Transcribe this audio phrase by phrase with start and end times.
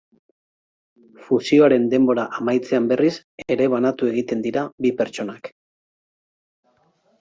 [1.25, 3.13] Fusioaren denbora amaitzean berriz
[3.59, 5.57] ere banatu egiten dira bi pertsonak.